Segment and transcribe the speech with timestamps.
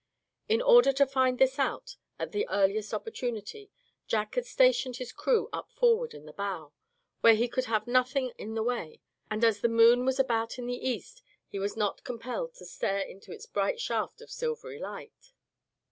[0.49, 3.69] In order to find this out at the earliest opportunity
[4.07, 6.73] Jack had stationed his "crew" up forward in the bow,
[7.19, 10.65] where he could have nothing in the way; and as the moon was about in
[10.65, 15.33] the east he was not compelled to stare into its bright shaft of silvery light.